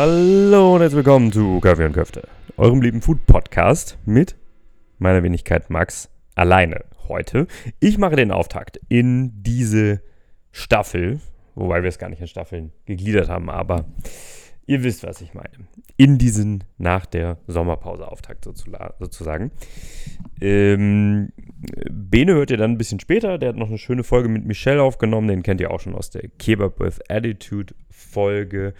[0.00, 4.36] Hallo und herzlich willkommen zu Kaffee und Köfte, eurem lieben Food-Podcast mit
[4.98, 7.48] meiner Wenigkeit Max alleine heute.
[7.80, 10.00] Ich mache den Auftakt in diese
[10.52, 11.18] Staffel,
[11.56, 13.86] wobei wir es gar nicht in Staffeln gegliedert haben, aber
[14.66, 15.66] ihr wisst, was ich meine.
[15.96, 19.50] In diesen nach der Sommerpause Auftakt sozusagen.
[20.40, 21.32] Ähm,
[21.90, 23.36] Bene hört ihr dann ein bisschen später.
[23.36, 25.26] Der hat noch eine schöne Folge mit Michelle aufgenommen.
[25.26, 28.74] Den kennt ihr auch schon aus der Kebab with Attitude Folge.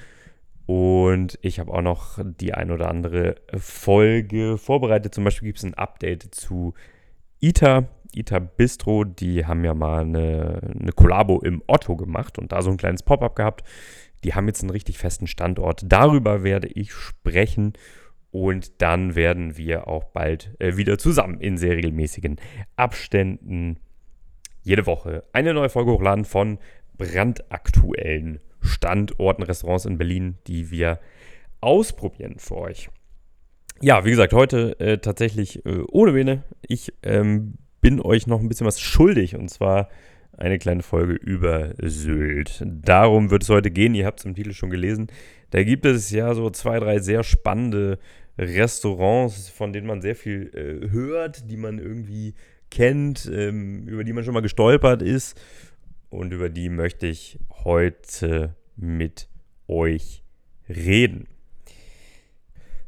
[0.69, 5.15] Und ich habe auch noch die ein oder andere Folge vorbereitet.
[5.15, 6.75] Zum Beispiel gibt es ein Update zu
[7.41, 7.89] ITA.
[8.15, 12.69] ITA Bistro, die haben ja mal eine, eine Kollabo im Otto gemacht und da so
[12.69, 13.67] ein kleines Pop-up gehabt.
[14.25, 15.85] Die haben jetzt einen richtig festen Standort.
[15.87, 17.73] Darüber werde ich sprechen
[18.31, 22.37] und dann werden wir auch bald äh, wieder zusammen in sehr regelmäßigen
[22.77, 23.79] Abständen
[24.65, 26.59] jede Woche eine neue Folge hochladen von
[26.99, 30.99] brandaktuellen Standorten, Restaurants in Berlin, die wir
[31.61, 32.89] ausprobieren für euch.
[33.81, 36.43] Ja, wie gesagt, heute äh, tatsächlich äh, ohne Bene.
[36.67, 39.89] Ich ähm, bin euch noch ein bisschen was schuldig und zwar
[40.37, 42.63] eine kleine Folge über Sylt.
[42.65, 43.95] Darum wird es heute gehen.
[43.95, 45.09] Ihr habt es im Titel schon gelesen.
[45.51, 47.99] Da gibt es ja so zwei, drei sehr spannende
[48.39, 52.35] Restaurants, von denen man sehr viel äh, hört, die man irgendwie
[52.71, 55.41] kennt, ähm, über die man schon mal gestolpert ist.
[56.11, 59.29] Und über die möchte ich heute mit
[59.67, 60.23] euch
[60.69, 61.29] reden.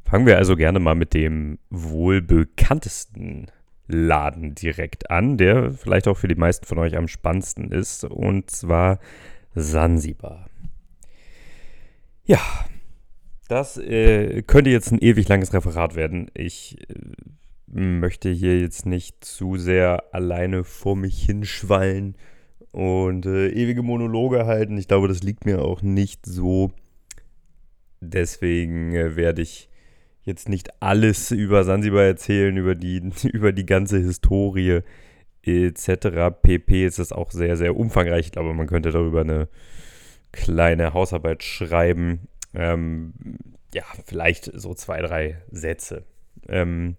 [0.04, 3.46] Fangen wir also gerne mal mit dem wohl bekanntesten
[3.86, 8.50] Laden direkt an, der vielleicht auch für die meisten von euch am spannendsten ist, und
[8.50, 8.98] zwar
[9.54, 10.48] Sansibar.
[12.24, 12.40] Ja,
[13.48, 16.30] das äh, könnte jetzt ein ewig langes Referat werden.
[16.34, 16.94] Ich äh,
[17.66, 22.16] möchte hier jetzt nicht zu sehr alleine vor mich hinschwallen
[22.72, 24.78] und äh, ewige Monologe halten.
[24.78, 26.72] Ich glaube, das liegt mir auch nicht so.
[28.00, 29.68] Deswegen äh, werde ich
[30.22, 34.80] jetzt nicht alles über Sansibar erzählen, über die, über die ganze Historie
[35.42, 36.36] etc.
[36.42, 36.86] pp.
[36.86, 38.26] ist das auch sehr, sehr umfangreich.
[38.26, 39.48] Ich glaube, man könnte darüber eine
[40.32, 42.28] kleine Hausarbeit schreiben.
[42.54, 43.14] Ähm,
[43.74, 46.04] ja, vielleicht so zwei, drei Sätze.
[46.48, 46.96] Ähm,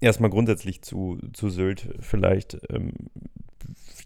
[0.00, 2.58] erstmal grundsätzlich zu, zu Sylt vielleicht.
[2.70, 2.92] Ähm,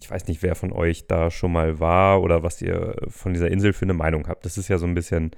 [0.01, 3.51] ich weiß nicht, wer von euch da schon mal war oder was ihr von dieser
[3.51, 4.45] Insel für eine Meinung habt.
[4.45, 5.31] Das ist ja so ein bisschen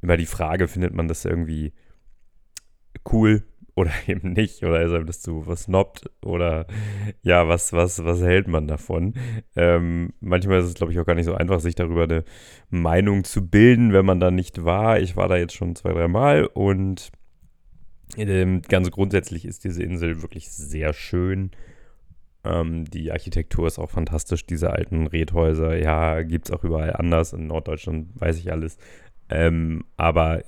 [0.00, 1.72] immer die Frage, findet man das irgendwie
[3.10, 3.44] cool
[3.74, 4.62] oder eben nicht?
[4.64, 6.10] Oder ist einem das zu was snobbt?
[6.24, 6.66] Oder
[7.22, 9.14] ja, was, was, was hält man davon?
[9.56, 12.24] Ähm, manchmal ist es, glaube ich, auch gar nicht so einfach, sich darüber eine
[12.70, 15.00] Meinung zu bilden, wenn man da nicht war.
[15.00, 17.10] Ich war da jetzt schon zwei, drei Mal und
[18.16, 21.50] ähm, ganz grundsätzlich ist diese Insel wirklich sehr schön.
[22.44, 25.76] Ähm, die Architektur ist auch fantastisch, diese alten Redhäuser.
[25.76, 27.32] Ja, gibt es auch überall anders.
[27.32, 28.78] In Norddeutschland weiß ich alles.
[29.30, 30.42] Ähm, aber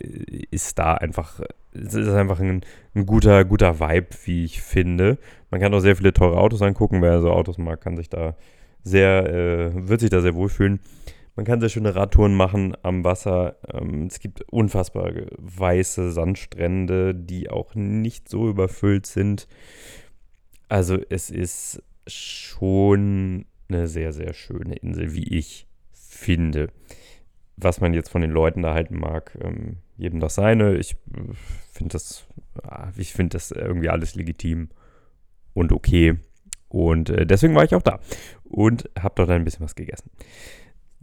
[0.51, 1.41] ist da einfach,
[1.73, 2.63] es ist einfach ein,
[2.95, 5.19] ein, guter, guter Vibe, wie ich finde.
[5.51, 7.01] Man kann auch sehr viele teure Autos angucken.
[7.01, 8.37] Wer so Autos mag, kann sich da
[8.83, 10.81] sehr, äh, wird sich da sehr wohlfühlen.
[11.37, 13.57] Man kann sehr schöne Radtouren machen am Wasser.
[13.73, 19.49] Ähm, es gibt unfassbar weiße Sandstrände, die auch nicht so überfüllt sind.
[20.69, 26.71] Also es ist schon eine sehr, sehr schöne Insel, wie ich finde
[27.57, 30.77] was man jetzt von den Leuten da halten mag, ähm, jedem das seine.
[30.77, 31.35] Ich äh,
[31.73, 32.27] finde das,
[32.63, 34.71] ah, ich finde das irgendwie alles legitim
[35.53, 36.17] und okay.
[36.69, 38.01] Und äh, deswegen war ich auch da
[38.43, 40.11] und habe dort ein bisschen was gegessen.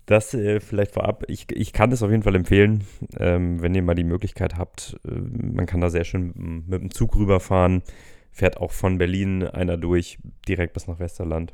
[0.05, 1.23] Das äh, vielleicht vorab.
[1.27, 2.83] Ich, ich kann es auf jeden Fall empfehlen,
[3.17, 4.99] ähm, wenn ihr mal die Möglichkeit habt.
[5.07, 7.83] Äh, man kann da sehr schön mit dem Zug rüberfahren.
[8.31, 11.53] Fährt auch von Berlin einer durch, direkt bis nach Westerland.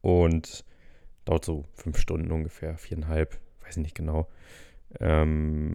[0.00, 0.64] Und
[1.24, 4.28] dauert so fünf Stunden ungefähr, viereinhalb weiß ich nicht genau.
[5.00, 5.74] Ähm,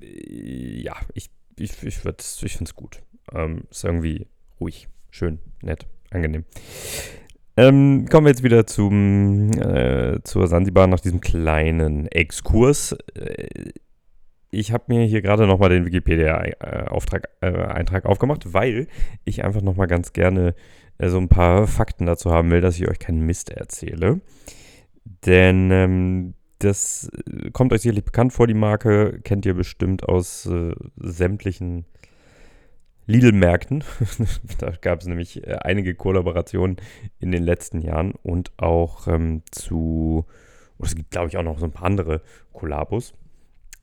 [0.00, 3.02] ja, ich, ich, ich, ich finde es gut.
[3.32, 4.26] Ähm, ist irgendwie
[4.60, 6.44] ruhig, schön, nett, angenehm.
[7.56, 12.96] Ähm, kommen wir jetzt wieder zum, äh, zur Sansibar nach diesem kleinen Exkurs.
[13.14, 13.72] Äh,
[14.52, 17.24] ich habe mir hier gerade nochmal den Wikipedia-Eintrag
[18.04, 18.86] äh, aufgemacht, weil
[19.24, 20.54] ich einfach nochmal ganz gerne
[20.98, 24.20] äh, so ein paar Fakten dazu haben will, dass ich euch keinen Mist erzähle.
[25.26, 29.20] Denn ähm, das äh, kommt euch sicherlich bekannt vor, die Marke.
[29.24, 31.86] Kennt ihr bestimmt aus äh, sämtlichen
[33.06, 33.84] Lidl-Märkten.
[34.58, 36.76] da gab es nämlich äh, einige Kollaborationen
[37.18, 40.26] in den letzten Jahren und auch ähm, zu,
[40.76, 42.20] und es gibt glaube ich auch noch so ein paar andere
[42.52, 43.14] Kollabos.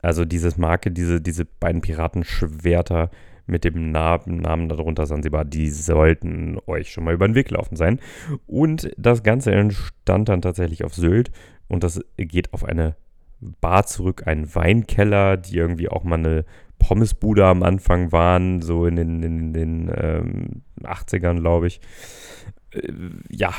[0.02, 3.10] Also dieses Marke, diese, diese beiden Piratenschwerter
[3.46, 8.00] mit dem Namen, darunter Sansibar, die sollten euch schon mal über den Weg laufen sein.
[8.46, 11.30] Und das Ganze entstand dann tatsächlich auf Sylt
[11.68, 12.96] und das geht auf eine
[13.40, 16.44] Bar zurück, ein Weinkeller, die irgendwie auch mal eine
[16.78, 21.80] Pommesbude am Anfang waren, so in den, in den ähm, 80ern, glaube ich.
[22.72, 22.92] Äh,
[23.30, 23.52] ja,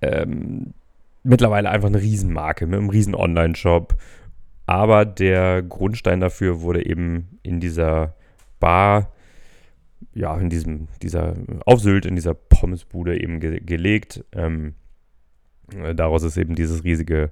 [0.00, 0.74] ähm,
[1.22, 3.96] mittlerweile einfach eine Riesenmarke mit einem riesen Online-Shop.
[4.66, 8.14] Aber der Grundstein dafür wurde eben in dieser
[8.60, 9.12] Bar,
[10.14, 11.34] ja, in diesem, dieser
[11.66, 14.24] auf Sylt, in dieser Pommesbude eben ge gelegt.
[14.32, 14.74] Ähm,
[15.72, 17.30] äh, daraus ist eben dieses riesige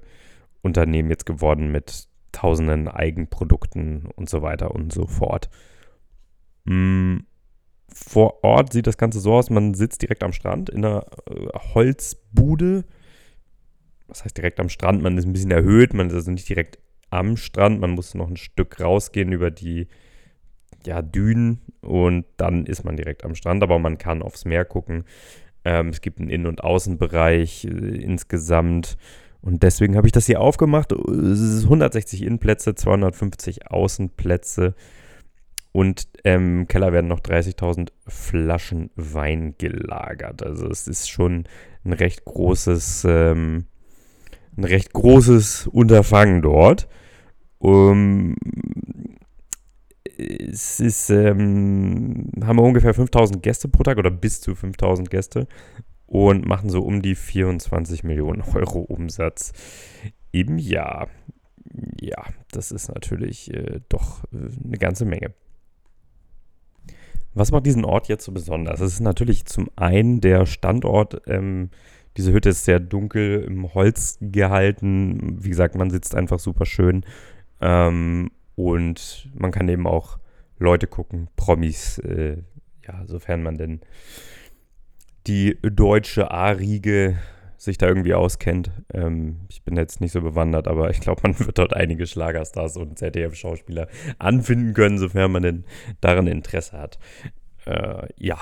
[0.62, 5.50] Unternehmen jetzt geworden mit tausenden Eigenprodukten und so weiter und so fort.
[6.64, 7.18] Mm,
[7.88, 11.46] vor Ort sieht das Ganze so aus, man sitzt direkt am Strand in einer äh,
[11.74, 12.84] Holzbude.
[14.08, 15.02] Was heißt direkt am Strand?
[15.02, 16.78] Man ist ein bisschen erhöht, man ist also nicht direkt
[17.12, 19.88] am Strand, man muss noch ein Stück rausgehen über die
[20.84, 25.04] ja, Dünen und dann ist man direkt am Strand, aber man kann aufs Meer gucken.
[25.64, 28.96] Ähm, es gibt einen Innen- und Außenbereich äh, insgesamt
[29.42, 30.92] und deswegen habe ich das hier aufgemacht.
[30.92, 34.74] Es ist 160 Innenplätze, 250 Außenplätze.
[35.72, 40.44] Und ähm, im Keller werden noch 30.000 Flaschen Wein gelagert.
[40.44, 41.44] Also es ist schon
[41.84, 43.66] ein recht großes, ähm,
[44.56, 46.88] ein recht großes Unterfangen dort.
[47.62, 48.34] Um,
[50.18, 55.46] es ist, ähm, haben wir ungefähr 5000 Gäste pro Tag oder bis zu 5000 Gäste
[56.06, 59.52] und machen so um die 24 Millionen Euro Umsatz
[60.32, 61.08] im Jahr.
[62.00, 65.32] Ja, das ist natürlich äh, doch äh, eine ganze Menge.
[67.34, 68.80] Was macht diesen Ort jetzt so besonders?
[68.80, 71.22] Es ist natürlich zum einen der Standort.
[71.28, 71.70] Ähm,
[72.16, 75.36] diese Hütte ist sehr dunkel im Holz gehalten.
[75.44, 77.04] Wie gesagt, man sitzt einfach super schön.
[77.62, 80.18] Ähm, und man kann eben auch
[80.58, 82.42] Leute gucken, Promis, äh,
[82.86, 83.80] ja, sofern man denn
[85.26, 87.16] die deutsche A-Riege
[87.56, 88.72] sich da irgendwie auskennt.
[88.92, 92.76] Ähm, ich bin jetzt nicht so bewandert, aber ich glaube, man wird dort einige Schlagerstars
[92.76, 93.86] und ZDF-Schauspieler
[94.18, 95.64] anfinden können, sofern man denn
[96.00, 96.98] daran Interesse hat.
[97.64, 98.40] Äh, ja,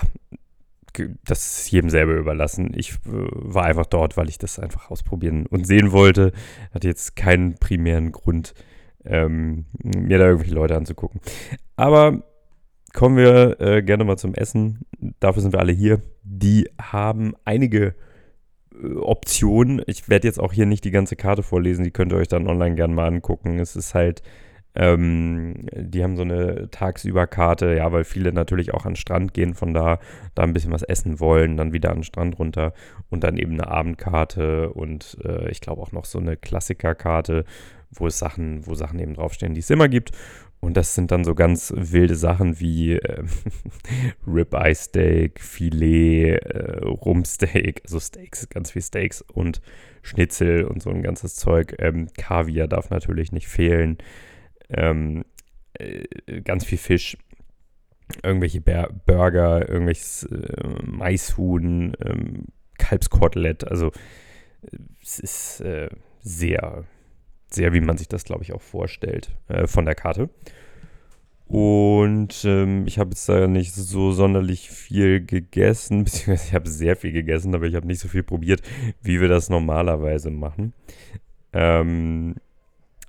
[1.24, 2.72] das ist jedem selber überlassen.
[2.74, 6.32] Ich äh, war einfach dort, weil ich das einfach ausprobieren und sehen wollte.
[6.72, 8.54] Hatte jetzt keinen primären Grund,
[9.04, 11.20] ähm, mir da irgendwelche Leute anzugucken.
[11.76, 12.22] Aber
[12.92, 14.80] kommen wir äh, gerne mal zum Essen.
[15.20, 16.02] Dafür sind wir alle hier.
[16.22, 17.94] Die haben einige
[18.74, 19.82] äh, Optionen.
[19.86, 22.48] Ich werde jetzt auch hier nicht die ganze Karte vorlesen, die könnt ihr euch dann
[22.48, 23.58] online gerne mal angucken.
[23.58, 24.22] Es ist halt,
[24.74, 29.54] ähm, die haben so eine Tagsüberkarte, ja, weil viele natürlich auch an den Strand gehen,
[29.54, 29.98] von da,
[30.34, 32.72] da ein bisschen was essen wollen, dann wieder an den Strand runter
[33.08, 37.44] und dann eben eine Abendkarte und äh, ich glaube auch noch so eine Klassikerkarte,
[37.90, 40.12] wo es Sachen, wo Sachen eben draufstehen, die es immer gibt.
[40.60, 43.24] Und das sind dann so ganz wilde Sachen wie äh,
[44.26, 49.62] Ribeye Steak, Filet, äh, Rumsteak, also Steaks, ganz viel Steaks und
[50.02, 51.76] Schnitzel und so ein ganzes Zeug.
[51.78, 53.98] Ähm, Kaviar darf natürlich nicht fehlen.
[54.68, 55.24] Ähm,
[55.74, 56.04] äh,
[56.42, 57.16] ganz viel Fisch,
[58.22, 62.46] irgendwelche Ber Burger, irgendwelches äh, Maishuhn, ähm,
[62.78, 63.66] Kalbskotelett.
[63.66, 63.88] Also
[64.62, 65.88] äh, es ist äh,
[66.20, 66.84] sehr
[67.54, 70.30] sehr, wie man sich das, glaube ich, auch vorstellt äh, von der Karte.
[71.50, 76.94] Und ähm, ich habe jetzt da nicht so sonderlich viel gegessen, beziehungsweise ich habe sehr
[76.94, 78.62] viel gegessen, aber ich habe nicht so viel probiert,
[79.02, 80.74] wie wir das normalerweise machen.
[81.52, 82.36] Ähm,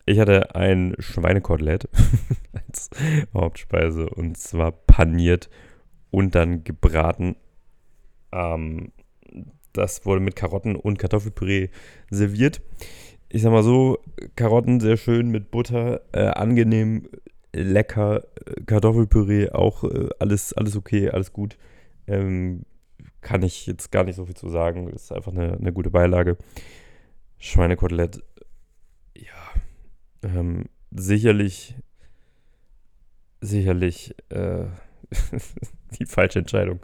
[0.08, 1.88] ich hatte ein Schweinekotelett
[2.54, 2.90] als
[3.34, 5.50] Hauptspeise und zwar paniert
[6.10, 7.36] und dann gebraten.
[8.32, 8.92] Ähm,
[9.72, 11.70] das wurde mit Karotten und Kartoffelpüree
[12.10, 12.62] serviert
[13.34, 13.98] ich sag mal so,
[14.36, 17.08] Karotten sehr schön mit Butter, äh, angenehm,
[17.54, 18.26] lecker,
[18.66, 21.58] Kartoffelpüree auch äh, alles, alles okay, alles gut.
[22.08, 22.64] Ähm,
[23.22, 24.90] kann ich jetzt gar nicht so viel zu sagen.
[24.90, 26.38] Ist einfach eine, eine gute Beilage.
[27.38, 28.22] Schweinekotelett,
[29.16, 29.54] ja,
[30.24, 31.76] ähm, sicherlich,
[33.40, 34.66] sicherlich äh,
[36.00, 36.82] die falsche Entscheidung.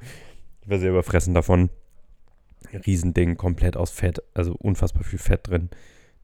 [0.61, 1.69] Ich war sehr überfressen davon.
[2.85, 5.69] Riesending, komplett aus Fett, also unfassbar viel Fett drin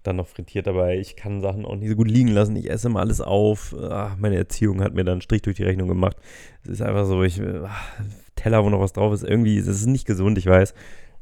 [0.04, 2.56] dann noch frittiert, aber ich kann Sachen auch nicht so gut liegen lassen.
[2.56, 3.76] Ich esse immer alles auf.
[3.80, 6.18] Ach, meine Erziehung hat mir dann einen Strich durch die Rechnung gemacht.
[6.64, 7.94] Es ist einfach so, ich, ach,
[8.36, 10.74] Teller, wo noch was drauf ist, irgendwie, es ist nicht gesund, ich weiß.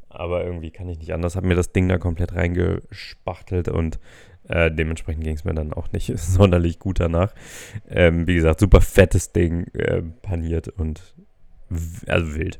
[0.09, 1.35] Aber irgendwie kann ich nicht anders.
[1.35, 3.99] Habe mir das Ding da komplett reingespachtelt und
[4.49, 7.33] äh, dementsprechend ging es mir dann auch nicht sonderlich gut danach.
[7.89, 11.15] Ähm, wie gesagt, super fettes Ding, äh, paniert und
[12.07, 12.59] also wild.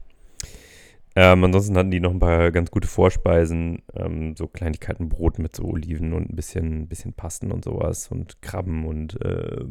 [1.16, 5.56] Ähm, ansonsten hatten die noch ein paar ganz gute Vorspeisen, ähm, so Kleinigkeiten, Brot mit
[5.56, 9.66] so Oliven und ein bisschen, bisschen Pasten und sowas und Krabben und äh,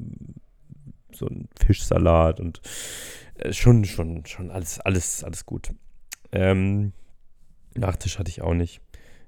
[1.12, 2.60] so ein Fischsalat und
[3.36, 5.72] äh, schon, schon, schon alles, alles, alles gut.
[6.32, 6.92] Ähm,
[7.74, 8.80] Nachtisch hatte ich auch nicht.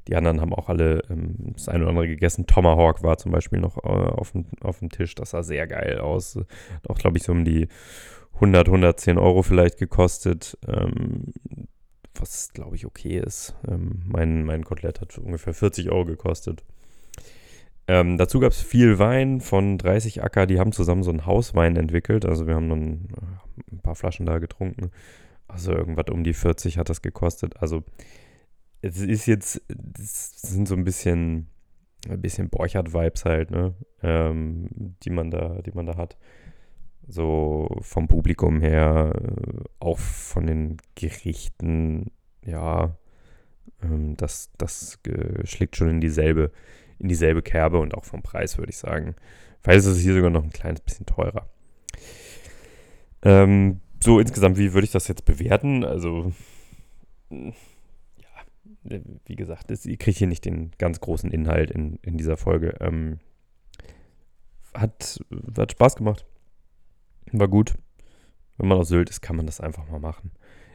[0.08, 2.46] Die anderen haben auch alle ähm, das eine oder andere gegessen.
[2.46, 5.14] Tomahawk war zum Beispiel noch äh, auf, dem, auf dem Tisch.
[5.14, 6.38] Das sah sehr geil aus.
[6.88, 7.68] auch, glaube ich, so um die
[8.34, 10.58] 100, 110 Euro vielleicht gekostet.
[10.66, 11.32] Ähm,
[12.22, 13.54] was, glaube ich, okay ist.
[13.68, 16.64] Ähm, mein, mein Kotelett hat ungefähr 40 Euro gekostet.
[17.88, 20.46] Ähm, dazu gab es viel Wein von 30 Acker.
[20.46, 22.24] Die haben zusammen so einen Hauswein entwickelt.
[22.24, 24.90] Also wir haben dann äh, ein paar Flaschen da getrunken.
[25.48, 27.56] Also irgendwas um die 40 hat das gekostet.
[27.58, 27.82] Also
[28.80, 29.60] es ist jetzt,
[29.98, 31.48] es sind so ein bisschen,
[32.08, 33.74] ein bisschen Borchardt-Vibes halt, ne?
[34.02, 34.68] Ähm,
[35.02, 36.16] die man da, die man da hat.
[37.08, 42.10] So vom Publikum her, äh, auch von den Gerichten,
[42.44, 42.96] ja,
[43.82, 44.98] ähm, das, das
[45.44, 46.52] schlägt schon in dieselbe,
[46.98, 49.14] in dieselbe Kerbe und auch vom Preis, würde ich sagen.
[49.62, 51.48] Weil es ist hier sogar noch ein kleines bisschen teurer.
[53.22, 55.84] Ähm, so insgesamt, wie würde ich das jetzt bewerten?
[55.84, 56.32] Also,
[57.30, 57.48] ja,
[59.26, 62.74] wie gesagt, das, ihr kriegt hier nicht den ganz großen Inhalt in, in dieser Folge.
[62.80, 63.20] Ähm,
[64.74, 65.20] hat,
[65.56, 66.26] hat Spaß gemacht.
[67.32, 67.74] War gut.
[68.58, 70.30] Wenn man aus Sylt ist, kann man das einfach mal machen.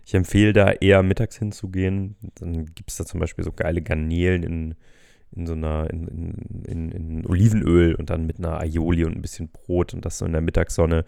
[0.06, 2.16] Ich empfehle da eher mittags hinzugehen.
[2.36, 4.76] Dann gibt es da zum Beispiel so geile Garnelen in,
[5.36, 9.50] in so einer, in, in, in, Olivenöl und dann mit einer Aioli und ein bisschen
[9.50, 11.06] Brot und das so in der Mittagssonne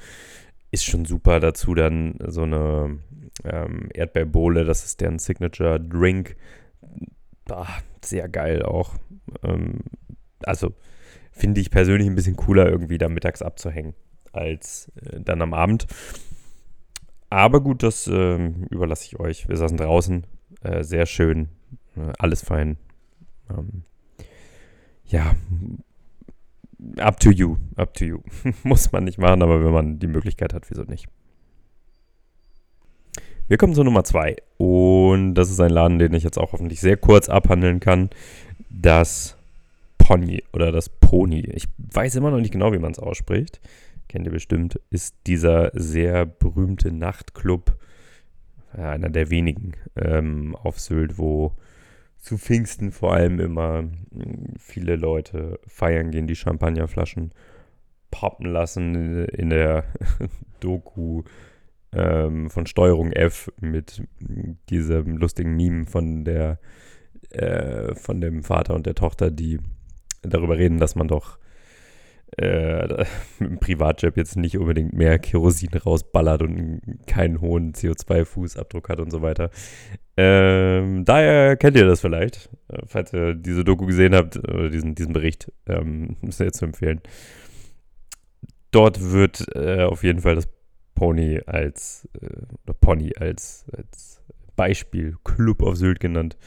[0.71, 1.39] ist schon super.
[1.39, 2.99] Dazu dann so eine
[3.43, 6.35] ähm, Erdbeerbohle, das ist deren Signature Drink.
[7.49, 8.95] Ah, sehr geil auch.
[9.43, 9.79] Ähm,
[10.43, 10.73] also
[11.31, 13.93] finde ich persönlich ein bisschen cooler, irgendwie da mittags abzuhängen,
[14.33, 15.87] als äh, dann am Abend.
[17.29, 18.35] Aber gut, das äh,
[18.69, 19.47] überlasse ich euch.
[19.47, 20.25] Wir saßen draußen,
[20.61, 21.49] äh, sehr schön,
[21.95, 22.77] äh, alles fein.
[23.49, 23.83] Ähm,
[25.05, 25.35] ja,
[26.97, 28.19] up to you, up to you.
[28.63, 31.07] Muss man nicht machen, aber wenn man die Möglichkeit hat, wieso nicht?
[33.47, 34.37] Wir kommen zur Nummer zwei.
[34.57, 38.11] Und das ist ein Laden, den ich jetzt auch hoffentlich sehr kurz abhandeln kann.
[38.69, 39.35] Das
[39.97, 41.41] Pony oder das Pony.
[41.53, 43.59] Ich weiß immer noch nicht genau, wie man es ausspricht.
[44.09, 44.81] Kennt ihr bestimmt.
[44.89, 47.77] Ist dieser sehr berühmte Nachtclub.
[48.73, 51.55] Einer der wenigen ähm, auf Sylt, wo
[52.17, 57.33] zu Pfingsten vor allem immer hm, viele Leute feiern gehen, die Champagnerflaschen
[58.11, 59.85] poppen lassen in der
[60.59, 61.23] Doku
[61.93, 64.03] ähm, von Steuerung F mit
[64.69, 66.59] diesem lustigen Meme von der
[67.29, 69.59] äh, von dem Vater und der Tochter, die
[70.23, 71.37] darüber reden, dass man doch
[72.37, 73.05] äh,
[73.39, 79.11] mit dem Privatjet jetzt nicht unbedingt mehr Kerosin rausballert und keinen hohen CO2-Fußabdruck hat und
[79.11, 79.49] so weiter.
[80.17, 84.95] Ähm, daher kennt ihr das vielleicht, äh, falls ihr diese Doku gesehen habt, oder diesen,
[84.95, 87.01] diesen Bericht, ähm, ist jetzt zu empfehlen.
[88.71, 90.47] Dort wird äh, auf jeden Fall das
[90.93, 94.21] Pony als, äh, Pony als, als
[94.55, 96.37] Beispiel Club auf Sylt genannt,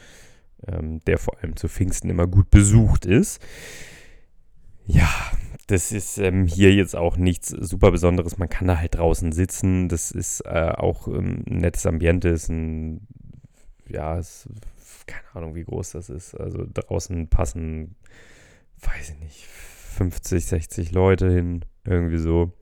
[0.67, 3.43] ähm, der vor allem zu Pfingsten immer gut besucht ist.
[4.85, 5.09] Ja,
[5.67, 8.39] das ist ähm, hier jetzt auch nichts super Besonderes.
[8.39, 9.89] Man kann da halt draußen sitzen.
[9.89, 12.29] Das ist äh, auch ähm, ein nettes Ambiente.
[12.29, 13.07] Ist ein,
[13.89, 14.49] ja, ist,
[15.07, 16.35] keine Ahnung, wie groß das ist.
[16.35, 17.95] Also draußen passen,
[18.81, 21.65] weiß ich nicht, 50, 60 Leute hin.
[21.85, 22.53] Irgendwie so.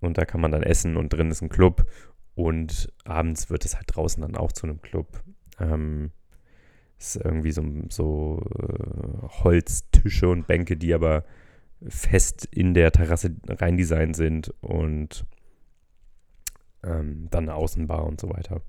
[0.00, 1.86] Und da kann man dann essen und drin ist ein Club.
[2.34, 5.22] Und abends wird es halt draußen dann auch zu einem Club.
[5.60, 6.12] Ähm,
[6.98, 11.24] ist irgendwie so, so äh, Holztische und Bänke, die aber
[11.88, 15.24] fest in der Terrasse reindesignt sind und
[16.82, 18.60] ähm, dann eine Außenbar und so weiter.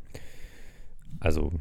[1.19, 1.51] Also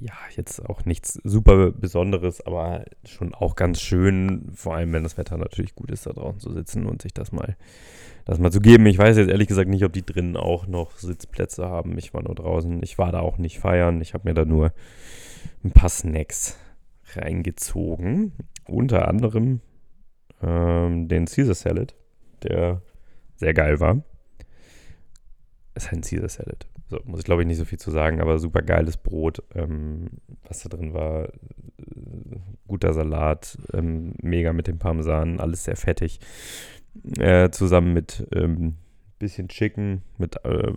[0.00, 5.18] ja, jetzt auch nichts super Besonderes, aber schon auch ganz schön, vor allem wenn das
[5.18, 7.56] Wetter natürlich gut ist, da draußen zu sitzen und sich das mal,
[8.24, 8.86] das mal zu geben.
[8.86, 11.96] Ich weiß jetzt ehrlich gesagt nicht, ob die drinnen auch noch Sitzplätze haben.
[11.98, 12.82] Ich war nur draußen.
[12.82, 14.00] Ich war da auch nicht feiern.
[14.00, 14.72] Ich habe mir da nur
[15.62, 16.58] ein paar Snacks
[17.14, 18.32] reingezogen.
[18.66, 19.60] Unter anderem
[20.44, 21.94] ähm, den Caesar Salad,
[22.42, 22.82] der
[23.36, 24.02] sehr geil war.
[25.74, 26.66] Es ist ein Caesar Salad.
[26.88, 30.08] So, muss ich glaube ich nicht so viel zu sagen, aber super geiles Brot, ähm,
[30.46, 31.28] was da drin war.
[32.68, 36.20] Guter Salat, ähm, mega mit dem Parmesan, alles sehr fettig.
[37.18, 38.76] Äh, zusammen mit ähm,
[39.18, 40.72] bisschen Chicken mit, äh,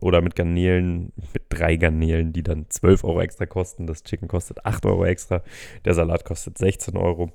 [0.00, 3.86] oder mit Garnelen, mit drei Garnelen, die dann 12 Euro extra kosten.
[3.86, 5.42] Das Chicken kostet 8 Euro extra.
[5.84, 7.30] Der Salat kostet 16 Euro.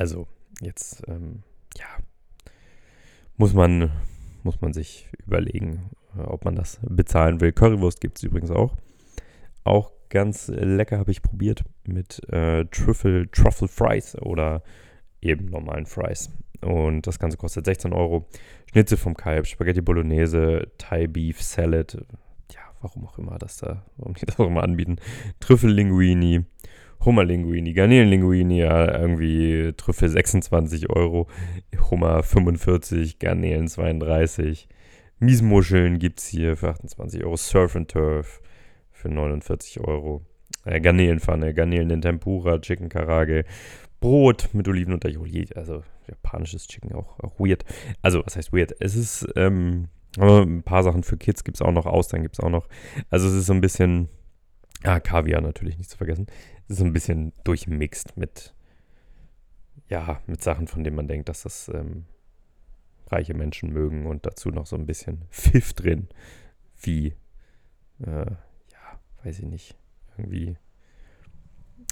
[0.00, 0.26] Also
[0.62, 1.42] jetzt, ähm,
[1.76, 1.84] ja,
[3.36, 3.90] muss man,
[4.42, 7.52] muss man sich überlegen, äh, ob man das bezahlen will.
[7.52, 8.78] Currywurst gibt es übrigens auch.
[9.62, 14.62] Auch ganz lecker habe ich probiert mit äh, Truffle, Truffle Fries oder
[15.20, 16.30] eben normalen Fries.
[16.62, 18.26] Und das Ganze kostet 16 Euro.
[18.72, 22.06] Schnitzel vom Kalb, Spaghetti Bolognese, Thai Beef Salad.
[22.54, 24.96] Ja, warum auch immer das da, warum die das auch immer anbieten.
[25.40, 26.46] Trüffellinguini,
[27.04, 31.28] Hummerlinguini, Garnelenlinguini, ja, irgendwie Trüffel 26 Euro,
[31.90, 34.68] Hummer 45, Garnelen 32.
[35.18, 38.40] Miesmuscheln gibt es hier für 28 Euro, Surf and Turf
[38.90, 40.22] für 49 Euro.
[40.64, 43.44] Äh, Garnelenpfanne, Garnelen in Tempura, Chicken Karage,
[44.00, 45.48] Brot mit Oliven und Aioli.
[45.54, 47.64] Also japanisches Chicken auch, auch weird.
[48.02, 48.74] Also, was heißt weird?
[48.80, 49.88] Es ist, ähm,
[50.18, 52.68] ein paar Sachen für Kids gibt es auch noch, Austern gibt es auch noch.
[53.10, 54.08] Also es ist so ein bisschen,
[54.84, 56.26] ah, Kaviar natürlich nicht zu vergessen.
[56.68, 58.54] Es ist ein bisschen durchmixt mit,
[59.88, 62.06] ja, mit Sachen, von denen man denkt, dass das ähm,
[63.08, 66.08] reiche Menschen mögen und dazu noch so ein bisschen Pfiff drin,
[66.80, 67.14] wie,
[68.00, 69.76] äh, ja, weiß ich nicht,
[70.16, 70.56] irgendwie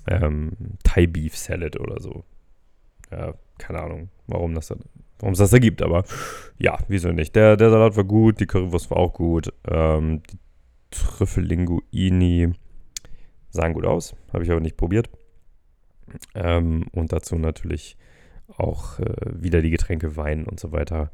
[0.07, 0.52] ähm,
[0.83, 2.25] Thai Beef Salad oder so.
[3.11, 4.71] Ja, keine Ahnung, warum das
[5.18, 6.04] warum es das da gibt, aber
[6.59, 7.35] ja, wieso nicht.
[7.35, 10.38] Der, der Salat war gut, die Currywurst war auch gut, ähm, die
[10.90, 12.52] Trüffellinguini
[13.50, 15.11] sahen gut aus, habe ich aber nicht probiert.
[16.35, 17.97] Ähm, und dazu natürlich
[18.57, 21.11] auch äh, wieder die Getränke Wein und so weiter.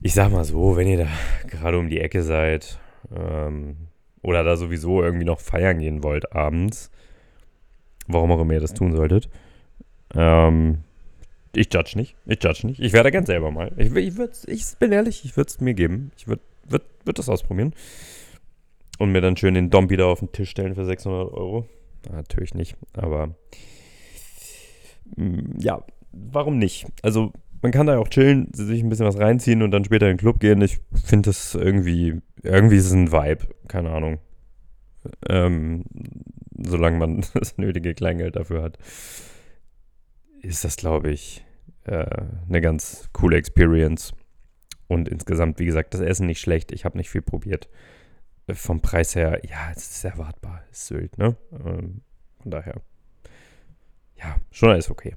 [0.00, 1.08] Ich sag mal so, wenn ihr da
[1.46, 2.78] gerade um die Ecke seid
[3.14, 3.88] ähm,
[4.22, 6.90] oder da sowieso irgendwie noch feiern gehen wollt abends,
[8.06, 9.28] warum auch immer ihr das tun solltet,
[10.14, 10.78] ähm,
[11.54, 12.16] ich judge nicht.
[12.26, 12.80] Ich judge nicht.
[12.80, 13.72] Ich werde gern selber mal.
[13.76, 16.10] Ich, ich, ich bin ehrlich, ich würde es mir geben.
[16.16, 17.74] Ich würde würd, würd das ausprobieren.
[18.98, 21.66] Und mir dann schön den Dom wieder auf den Tisch stellen für 600 Euro.
[22.10, 23.34] Natürlich nicht, aber
[25.16, 25.82] mm, ja,
[26.12, 26.86] warum nicht?
[27.02, 27.32] Also
[27.62, 30.18] man kann da auch chillen, sich ein bisschen was reinziehen und dann später in den
[30.18, 30.60] Club gehen.
[30.60, 34.18] Ich finde das irgendwie, irgendwie ist es ein Vibe, keine Ahnung.
[35.28, 35.84] Ähm,
[36.56, 38.78] solange man das nötige Kleingeld dafür hat
[40.44, 41.44] ist das, glaube ich,
[41.84, 42.06] äh,
[42.48, 44.12] eine ganz coole Experience.
[44.86, 46.70] Und insgesamt, wie gesagt, das Essen nicht schlecht.
[46.72, 47.68] Ich habe nicht viel probiert.
[48.52, 50.62] Vom Preis her, ja, es ist erwartbar.
[50.70, 51.36] Ist Sylt, ne?
[51.52, 52.02] Ähm,
[52.42, 52.82] von daher,
[54.16, 55.16] ja, schon alles okay.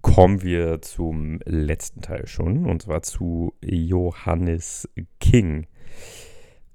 [0.00, 4.88] Kommen wir zum letzten Teil schon, und zwar zu Johannes
[5.20, 5.66] King.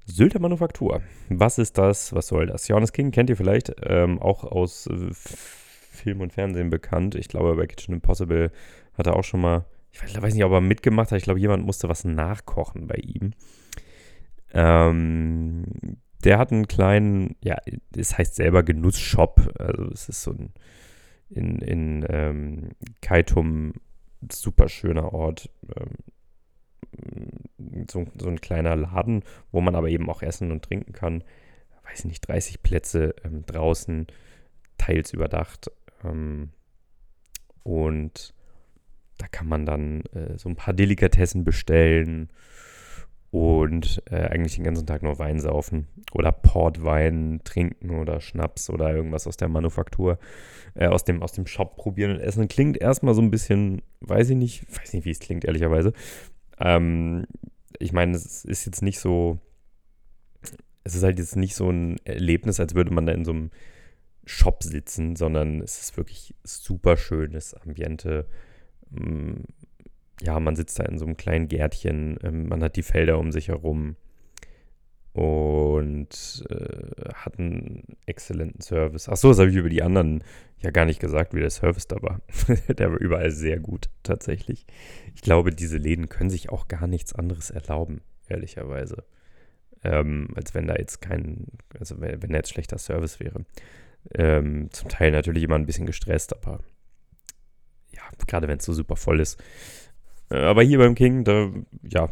[0.06, 1.02] Sylter Manufaktur.
[1.30, 2.13] Was ist das?
[2.13, 2.67] Was soll das?
[2.67, 7.15] Johannes King kennt ihr vielleicht ähm, auch aus äh, Film und Fernsehen bekannt.
[7.15, 8.52] Ich glaube, bei Kitchen Impossible
[8.93, 11.17] hat er auch schon mal, ich weiß nicht, ob er mitgemacht hat.
[11.17, 13.34] Ich glaube, jemand musste was nachkochen bei ihm.
[14.54, 15.66] Ähm,
[16.24, 17.58] der hat einen kleinen, ja,
[17.96, 19.54] es heißt selber Genussshop.
[19.58, 20.54] Also es ist so ein
[21.30, 22.70] in, in ähm,
[23.02, 23.74] Kaitum,
[24.32, 25.50] super schöner Ort.
[25.76, 25.96] Ähm,
[27.90, 31.24] so, so, ein kleiner Laden, wo man aber eben auch essen und trinken kann.
[31.84, 34.08] Weiß ich nicht, 30 Plätze ähm, draußen,
[34.78, 35.72] teils überdacht.
[36.04, 36.50] Ähm,
[37.64, 38.34] und
[39.18, 42.30] da kann man dann äh, so ein paar Delikatessen bestellen
[43.32, 48.94] und äh, eigentlich den ganzen Tag nur Wein saufen oder Portwein trinken oder Schnaps oder
[48.94, 50.18] irgendwas aus der Manufaktur,
[50.74, 52.48] äh, aus, dem, aus dem Shop probieren und essen.
[52.48, 55.94] Klingt erstmal so ein bisschen, weiß ich nicht, weiß nicht, wie es klingt, ehrlicherweise.
[56.60, 57.26] Ähm,
[57.78, 59.39] ich meine, es ist jetzt nicht so,
[60.84, 63.52] es ist halt jetzt nicht so ein Erlebnis, als würde man da in so einem
[64.26, 68.28] Shop sitzen, sondern es ist wirklich super schönes Ambiente.
[70.21, 73.32] Ja, man sitzt da in so einem kleinen Gärtchen, ähm, man hat die Felder um
[73.32, 73.95] sich herum
[75.13, 79.10] und äh, hat einen exzellenten Service.
[79.10, 80.23] Achso, das habe ich über die anderen
[80.60, 82.21] ja gar nicht gesagt, wie der Service da war.
[82.67, 84.65] der war überall sehr gut, tatsächlich.
[85.15, 89.03] Ich glaube, diese Läden können sich auch gar nichts anderes erlauben, ehrlicherweise.
[89.84, 91.47] Ähm, als wenn da jetzt kein,
[91.79, 93.45] also wenn, wenn da jetzt schlechter Service wäre.
[94.13, 96.60] Ähm, zum Teil natürlich immer ein bisschen gestresst, aber
[97.91, 99.41] ja, gerade wenn es so super voll ist.
[100.30, 101.50] Aber hier beim King, da,
[101.84, 102.10] ja,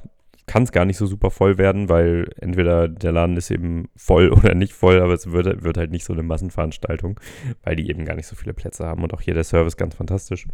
[0.47, 4.29] kann es gar nicht so super voll werden, weil entweder der Laden ist eben voll
[4.31, 7.19] oder nicht voll, aber es wird, wird halt nicht so eine Massenveranstaltung,
[7.63, 9.95] weil die eben gar nicht so viele Plätze haben und auch hier der Service ganz
[9.95, 10.47] fantastisch.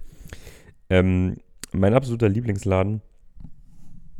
[0.89, 1.37] Ähm,
[1.71, 3.01] mein absoluter Lieblingsladen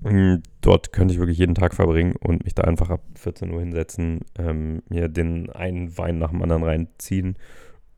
[0.04, 3.62] hm, dort könnte ich wirklich jeden Tag verbringen und mich da einfach ab 14 Uhr
[3.62, 7.38] hinsetzen, ähm, mir den einen Wein nach dem anderen reinziehen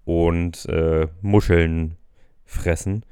[0.04, 1.96] und äh, Muscheln
[2.46, 3.04] fressen.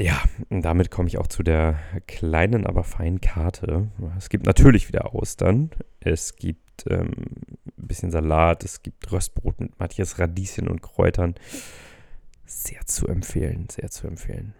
[0.00, 3.88] Ja, und damit komme ich auch zu der kleinen, aber feinen Karte.
[4.16, 5.70] Es gibt natürlich wieder Austern.
[6.00, 8.64] Es gibt ähm, ein bisschen Salat.
[8.64, 11.34] Es gibt Röstbrot mit Matthias Radieschen und Kräutern.
[12.46, 14.54] Sehr zu empfehlen, sehr zu empfehlen.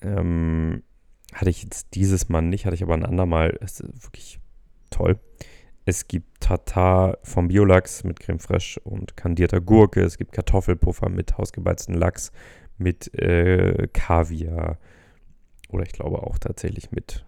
[0.00, 0.82] Ähm,
[1.34, 3.58] hatte ich jetzt dieses Mal nicht, hatte ich aber ein andermal.
[3.60, 4.40] Es ist wirklich
[4.88, 5.20] toll.
[5.84, 10.00] Es gibt Tatar vom Biolachs mit Creme Fraiche und kandierter Gurke.
[10.00, 12.32] Es gibt Kartoffelpuffer mit hausgebeizten Lachs,
[12.78, 14.78] mit äh, Kaviar
[15.68, 17.24] oder ich glaube auch tatsächlich mit,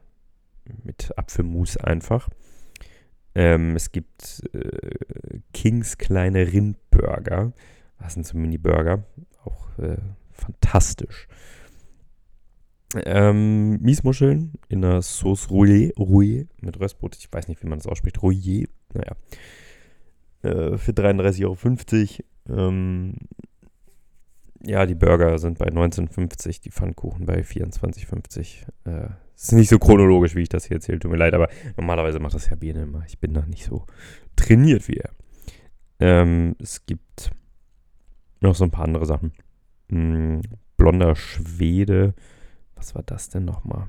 [0.84, 2.28] mit Apfelmus einfach.
[3.34, 7.52] Ähm, es gibt äh, Kings kleine Rindburger.
[7.98, 9.04] Was sind so Mini-Burger?
[9.44, 9.98] Auch äh,
[10.32, 11.28] fantastisch.
[13.04, 17.16] Ähm, Miesmuscheln in der Sauce Rouillé, Rouillé mit Röstbrot.
[17.16, 18.18] Ich weiß nicht, wie man das ausspricht.
[18.18, 19.16] Rouillé, naja.
[20.42, 21.44] Äh, für 33,50
[22.48, 22.68] Euro.
[22.68, 23.16] Ähm,
[24.66, 28.66] ja, die Burger sind bei 19,50, die Pfannkuchen bei 24,50.
[28.84, 32.18] Äh, ist nicht so chronologisch, wie ich das hier erzähle, tut mir leid, aber normalerweise
[32.18, 33.04] macht das ja Bene immer.
[33.06, 33.84] Ich bin da nicht so
[34.34, 35.10] trainiert wie er.
[36.00, 37.30] Ähm, es gibt
[38.40, 39.32] noch so ein paar andere Sachen.
[39.90, 40.42] Hm,
[40.76, 42.14] blonder Schwede.
[42.74, 43.88] Was war das denn nochmal?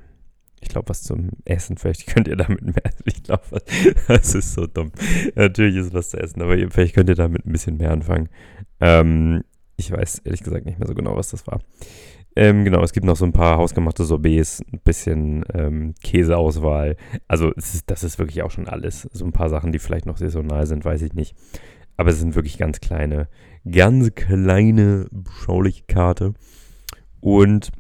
[0.60, 1.78] Ich glaube, was zum Essen.
[1.78, 2.92] Vielleicht könnt ihr damit mehr.
[3.06, 3.44] Ich glaube,
[4.08, 4.92] das ist so dumm.
[5.36, 8.30] Natürlich ist was zu essen, aber vielleicht könnt ihr damit ein bisschen mehr anfangen.
[8.80, 9.44] Ähm,
[9.78, 11.60] ich weiß ehrlich gesagt nicht mehr so genau, was das war.
[12.36, 16.98] Ähm, genau, es gibt noch so ein paar hausgemachte Sorbets, ein bisschen ähm, Käseauswahl.
[17.28, 19.08] Also ist, das ist wirklich auch schon alles.
[19.12, 21.36] So ein paar Sachen, die vielleicht noch saisonal sind, weiß ich nicht.
[21.96, 23.28] Aber es sind wirklich ganz kleine,
[23.70, 26.34] ganz kleine, beschauliche Karte.
[27.22, 27.72] Und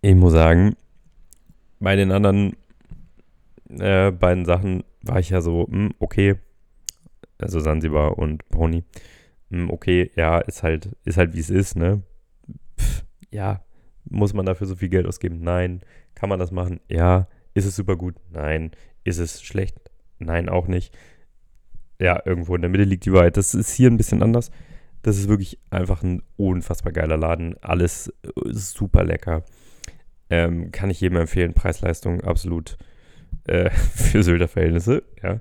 [0.00, 0.74] ich muss sagen,
[1.78, 2.56] bei den anderen
[3.68, 6.36] äh, beiden Sachen war ich ja so, mh, hm, okay,
[7.38, 8.84] also Sansibar und Pony,
[9.70, 12.02] okay, ja, ist halt, ist halt wie es ist, ne?
[12.78, 13.64] Pff, ja,
[14.04, 15.40] muss man dafür so viel Geld ausgeben?
[15.40, 15.80] Nein.
[16.14, 16.80] Kann man das machen?
[16.88, 17.28] Ja.
[17.54, 18.14] Ist es super gut?
[18.30, 18.72] Nein.
[19.04, 19.78] Ist es schlecht?
[20.18, 20.96] Nein, auch nicht.
[22.00, 23.36] Ja, irgendwo in der Mitte liegt die Wahrheit.
[23.36, 24.50] Das ist hier ein bisschen anders.
[25.02, 27.56] Das ist wirklich einfach ein unfassbar geiler Laden.
[27.60, 29.44] Alles äh, super lecker.
[30.30, 31.54] Ähm, kann ich jedem empfehlen.
[31.54, 32.78] Preis-Leistung absolut
[33.44, 35.02] äh, für Sylter Verhältnisse.
[35.22, 35.40] Ja.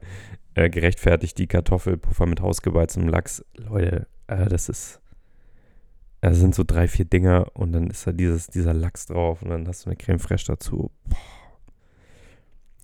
[0.54, 3.46] Äh, gerechtfertigt die Kartoffelpuffer mit hausgeweiztem Lachs.
[3.56, 5.02] Leute, äh, das ist.
[6.20, 9.50] Das sind so drei, vier Dinger und dann ist da dieses, dieser Lachs drauf und
[9.50, 10.92] dann hast du eine Creme fraiche dazu.
[11.06, 11.18] Boah.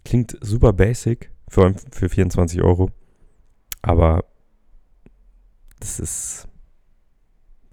[0.08, 2.90] Klingt super basic, für, für 24 Euro.
[3.82, 4.24] Aber
[5.82, 6.48] das ist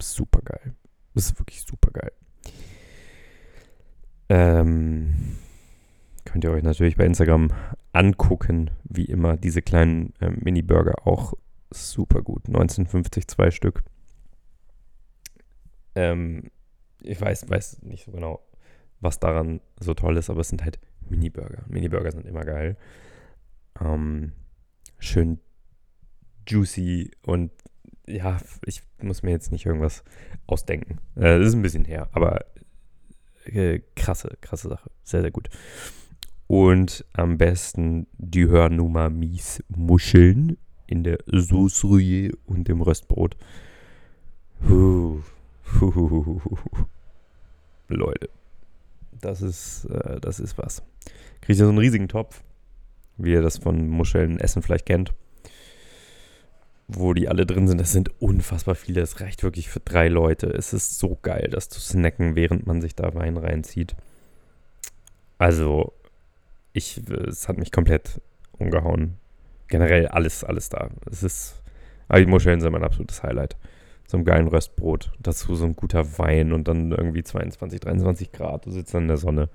[0.00, 0.74] super geil.
[1.14, 2.12] Das ist wirklich super geil.
[4.28, 5.38] Ähm,
[6.34, 7.52] könnt ihr euch natürlich bei Instagram
[7.92, 9.36] angucken, wie immer.
[9.36, 11.34] Diese kleinen äh, Mini-Burger auch
[11.70, 12.48] super gut.
[12.48, 13.84] 1950 zwei Stück.
[15.94, 16.50] Ähm,
[17.02, 18.40] ich weiß, weiß nicht so genau,
[18.98, 21.66] was daran so toll ist, aber es sind halt Mini-Burger.
[21.68, 22.76] Mini-Burger sind immer geil.
[23.80, 24.32] Ähm,
[24.98, 25.38] schön
[26.48, 27.52] juicy und
[28.08, 30.02] ja, ich muss mir jetzt nicht irgendwas
[30.48, 30.98] ausdenken.
[31.14, 32.44] Äh, das ist ein bisschen her, aber
[33.44, 34.90] äh, krasse, krasse Sache.
[35.04, 35.48] Sehr, sehr gut.
[36.46, 43.36] Und am besten die Hörnummer Mies Muscheln in der Sauce Rouillé und dem Röstbrot.
[44.66, 45.20] Puh.
[45.64, 46.40] Puh.
[47.88, 48.28] Leute,
[49.20, 50.82] das ist, äh, das ist was.
[51.40, 52.42] Kriegt ihr so einen riesigen Topf,
[53.16, 55.12] wie ihr das von Muscheln Essen vielleicht kennt
[56.88, 57.80] wo die alle drin sind.
[57.80, 59.00] Das sind unfassbar viele.
[59.00, 60.46] Es reicht wirklich für drei Leute.
[60.48, 63.96] Es ist so geil, das zu snacken, während man sich da Wein reinzieht.
[65.38, 65.92] Also,
[66.74, 68.20] ich, es hat mich komplett
[68.58, 69.16] umgehauen.
[69.68, 70.90] Generell alles, alles da.
[71.10, 71.62] Es ist,
[72.08, 73.56] aber die Muscheln sind mein absolutes Highlight.
[74.06, 78.66] So ein geilen Röstbrot, dazu so ein guter Wein und dann irgendwie 22, 23 Grad.
[78.66, 79.48] Du sitzt dann in der Sonne.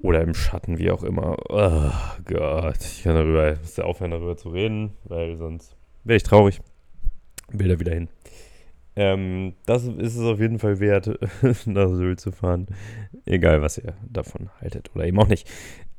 [0.00, 1.36] Oder im Schatten, wie auch immer.
[1.48, 1.90] Oh
[2.24, 5.74] Gott, ich kann darüber, ich muss aufhören, darüber zu reden, weil sonst
[6.04, 6.60] wäre ich traurig.
[7.50, 8.08] Da wieder hin.
[8.98, 11.20] Ähm, das ist es auf jeden Fall wert,
[11.66, 12.66] nach Sylt zu fahren.
[13.26, 15.48] Egal, was ihr davon haltet oder eben auch nicht.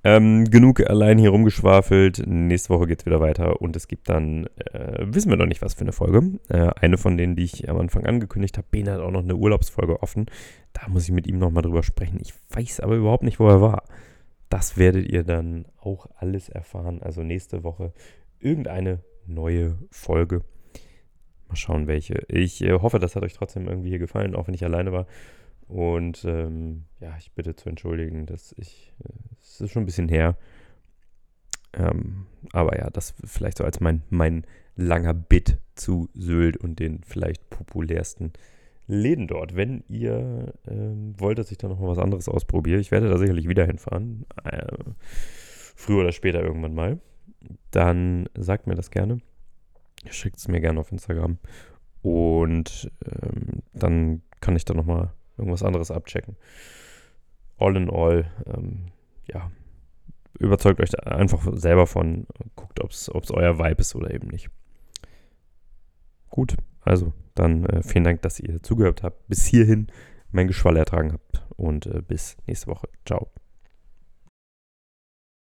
[0.03, 2.27] Ähm, genug allein hier rumgeschwafelt.
[2.27, 5.61] Nächste Woche geht es wieder weiter und es gibt dann, äh, wissen wir noch nicht,
[5.61, 6.39] was für eine Folge.
[6.49, 8.67] Äh, eine von denen, die ich am Anfang angekündigt habe.
[8.69, 10.25] Ben hat auch noch eine Urlaubsfolge offen.
[10.73, 12.19] Da muss ich mit ihm nochmal drüber sprechen.
[12.21, 13.83] Ich weiß aber überhaupt nicht, wo er war.
[14.49, 17.01] Das werdet ihr dann auch alles erfahren.
[17.01, 17.93] Also nächste Woche
[18.39, 20.41] irgendeine neue Folge.
[21.49, 22.23] Mal schauen, welche.
[22.27, 25.07] Ich äh, hoffe, das hat euch trotzdem irgendwie hier gefallen, auch wenn ich alleine war.
[25.67, 30.09] Und ähm, ja, ich bitte zu entschuldigen, dass ich, äh, es ist schon ein bisschen
[30.09, 30.37] her.
[31.73, 37.03] Ähm, aber ja, das vielleicht so als mein, mein langer Bit zu Sylt und den
[37.03, 38.33] vielleicht populärsten
[38.87, 39.55] Läden dort.
[39.55, 43.17] Wenn ihr ähm, wollt, dass ich da noch mal was anderes ausprobiere, ich werde da
[43.17, 44.25] sicherlich wieder hinfahren.
[44.43, 44.67] Äh,
[45.75, 46.99] früher oder später irgendwann mal
[47.71, 49.21] dann sagt mir das gerne.
[50.09, 51.37] Schickt es mir gerne auf Instagram.
[52.01, 56.35] Und ähm, dann kann ich da nochmal irgendwas anderes abchecken.
[57.57, 58.85] All in all, ähm,
[59.27, 59.51] ja,
[60.37, 64.49] überzeugt euch einfach selber von, guckt, ob es euer Vibe ist oder eben nicht.
[66.29, 69.87] Gut, also dann äh, vielen Dank, dass ihr zugehört habt, bis hierhin
[70.31, 72.87] mein Geschwall ertragen habt und äh, bis nächste Woche.
[73.05, 73.29] Ciao.